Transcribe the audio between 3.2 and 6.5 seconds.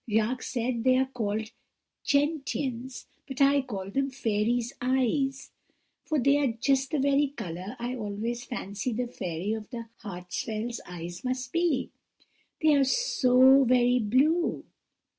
but I call them fairies' eyes, for they